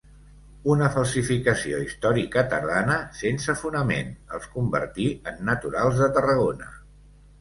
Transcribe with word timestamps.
Una 0.75 0.85
falsificació 0.95 1.81
històrica 1.87 2.43
tardana, 2.55 2.97
sense 3.19 3.57
fonament, 3.61 4.09
els 4.39 4.49
convertí 4.57 5.07
en 5.33 5.39
naturals 5.51 6.01
de 6.05 6.09
Tarragona. 6.17 6.73